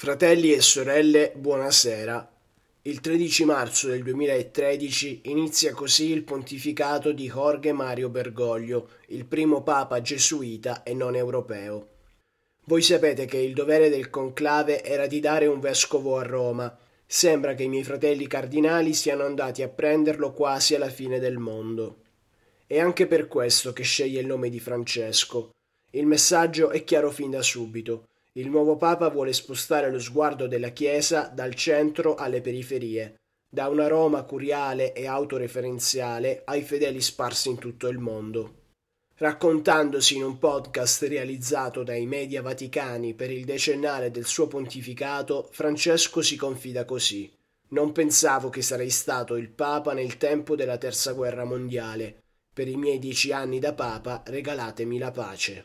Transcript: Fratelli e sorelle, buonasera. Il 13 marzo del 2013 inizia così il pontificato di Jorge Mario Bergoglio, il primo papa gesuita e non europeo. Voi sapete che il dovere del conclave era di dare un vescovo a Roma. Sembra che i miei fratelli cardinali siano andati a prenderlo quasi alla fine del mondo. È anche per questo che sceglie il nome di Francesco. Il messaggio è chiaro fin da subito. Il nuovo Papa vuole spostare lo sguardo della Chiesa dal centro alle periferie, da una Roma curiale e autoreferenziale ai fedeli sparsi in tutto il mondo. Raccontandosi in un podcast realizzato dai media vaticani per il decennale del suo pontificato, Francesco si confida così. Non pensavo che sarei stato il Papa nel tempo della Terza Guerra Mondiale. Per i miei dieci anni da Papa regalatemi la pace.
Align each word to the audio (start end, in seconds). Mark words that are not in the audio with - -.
Fratelli 0.00 0.54
e 0.54 0.62
sorelle, 0.62 1.30
buonasera. 1.36 2.32
Il 2.84 3.00
13 3.00 3.44
marzo 3.44 3.86
del 3.88 4.02
2013 4.02 5.20
inizia 5.24 5.74
così 5.74 6.10
il 6.10 6.22
pontificato 6.22 7.12
di 7.12 7.28
Jorge 7.28 7.70
Mario 7.72 8.08
Bergoglio, 8.08 8.92
il 9.08 9.26
primo 9.26 9.62
papa 9.62 10.00
gesuita 10.00 10.84
e 10.84 10.94
non 10.94 11.16
europeo. 11.16 11.88
Voi 12.64 12.80
sapete 12.80 13.26
che 13.26 13.36
il 13.36 13.52
dovere 13.52 13.90
del 13.90 14.08
conclave 14.08 14.82
era 14.82 15.06
di 15.06 15.20
dare 15.20 15.44
un 15.44 15.60
vescovo 15.60 16.16
a 16.16 16.22
Roma. 16.22 16.74
Sembra 17.04 17.52
che 17.52 17.64
i 17.64 17.68
miei 17.68 17.84
fratelli 17.84 18.26
cardinali 18.26 18.94
siano 18.94 19.26
andati 19.26 19.60
a 19.60 19.68
prenderlo 19.68 20.32
quasi 20.32 20.74
alla 20.74 20.88
fine 20.88 21.18
del 21.18 21.36
mondo. 21.36 21.98
È 22.66 22.78
anche 22.78 23.06
per 23.06 23.28
questo 23.28 23.74
che 23.74 23.82
sceglie 23.82 24.20
il 24.20 24.26
nome 24.26 24.48
di 24.48 24.60
Francesco. 24.60 25.50
Il 25.90 26.06
messaggio 26.06 26.70
è 26.70 26.84
chiaro 26.84 27.10
fin 27.10 27.32
da 27.32 27.42
subito. 27.42 28.06
Il 28.34 28.48
nuovo 28.48 28.76
Papa 28.76 29.08
vuole 29.08 29.32
spostare 29.32 29.90
lo 29.90 29.98
sguardo 29.98 30.46
della 30.46 30.68
Chiesa 30.68 31.30
dal 31.34 31.54
centro 31.54 32.14
alle 32.14 32.40
periferie, 32.40 33.16
da 33.48 33.66
una 33.66 33.88
Roma 33.88 34.22
curiale 34.22 34.92
e 34.92 35.08
autoreferenziale 35.08 36.42
ai 36.44 36.62
fedeli 36.62 37.00
sparsi 37.00 37.48
in 37.48 37.58
tutto 37.58 37.88
il 37.88 37.98
mondo. 37.98 38.58
Raccontandosi 39.16 40.14
in 40.14 40.22
un 40.22 40.38
podcast 40.38 41.02
realizzato 41.02 41.82
dai 41.82 42.06
media 42.06 42.40
vaticani 42.40 43.14
per 43.14 43.32
il 43.32 43.44
decennale 43.44 44.12
del 44.12 44.24
suo 44.24 44.46
pontificato, 44.46 45.48
Francesco 45.50 46.22
si 46.22 46.36
confida 46.36 46.84
così. 46.84 47.30
Non 47.70 47.90
pensavo 47.90 48.48
che 48.48 48.62
sarei 48.62 48.90
stato 48.90 49.34
il 49.34 49.50
Papa 49.50 49.92
nel 49.92 50.16
tempo 50.16 50.54
della 50.54 50.78
Terza 50.78 51.12
Guerra 51.12 51.44
Mondiale. 51.44 52.22
Per 52.54 52.68
i 52.68 52.76
miei 52.76 53.00
dieci 53.00 53.32
anni 53.32 53.58
da 53.58 53.74
Papa 53.74 54.22
regalatemi 54.24 54.98
la 54.98 55.10
pace. 55.10 55.64